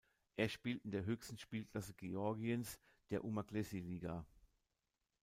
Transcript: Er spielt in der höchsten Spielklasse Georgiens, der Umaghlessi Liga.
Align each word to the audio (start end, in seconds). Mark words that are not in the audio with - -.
Er 0.35 0.49
spielt 0.49 0.83
in 0.83 0.89
der 0.89 1.05
höchsten 1.05 1.37
Spielklasse 1.37 1.93
Georgiens, 1.93 2.79
der 3.11 3.23
Umaghlessi 3.23 3.77
Liga. 3.81 4.25